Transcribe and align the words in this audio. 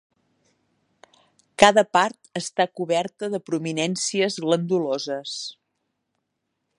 Cada 1.63 1.83
part 1.97 2.31
està 2.41 2.67
coberta 2.79 3.31
de 3.35 3.41
prominències 3.51 4.39
glanduloses. 4.47 5.39